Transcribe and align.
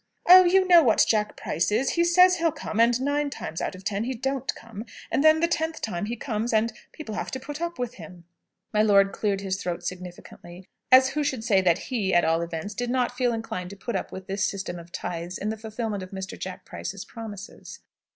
"Oh, 0.27 0.45
you 0.45 0.67
know 0.67 0.81
what 0.81 1.05
Jack 1.07 1.37
Price 1.37 1.71
is. 1.71 1.91
He 1.91 2.03
says 2.03 2.37
he'll 2.37 2.51
come, 2.51 2.79
and 2.79 2.99
nine 2.99 3.29
times 3.29 3.61
out 3.61 3.75
of 3.75 3.83
ten 3.83 4.05
he 4.05 4.15
don't 4.15 4.51
come; 4.55 4.83
and 5.11 5.23
then 5.23 5.41
the 5.41 5.47
tenth 5.47 5.79
time 5.79 6.05
he 6.05 6.15
comes, 6.15 6.53
and 6.53 6.73
people 6.91 7.13
have 7.13 7.29
to 7.29 7.39
put 7.39 7.61
up 7.61 7.77
with 7.77 7.93
him." 7.93 8.23
My 8.73 8.81
lord 8.81 9.11
cleared 9.11 9.41
his 9.41 9.61
throat 9.61 9.83
significantly, 9.83 10.65
as 10.91 11.09
who 11.09 11.23
should 11.23 11.43
say 11.43 11.61
that 11.61 11.77
he, 11.91 12.15
at 12.15 12.25
all 12.25 12.41
events, 12.41 12.73
did 12.73 12.89
not 12.89 13.15
feel 13.15 13.31
inclined 13.31 13.69
to 13.69 13.75
put 13.75 13.95
up 13.95 14.11
with 14.11 14.25
this 14.25 14.43
system 14.43 14.79
of 14.79 14.91
tithes 14.91 15.37
in 15.37 15.49
the 15.49 15.55
fulfilment 15.57 16.01
of 16.01 16.09
Mr. 16.09 16.35
Jack 16.35 16.65
Price's 16.65 17.05
promises. 17.05 17.81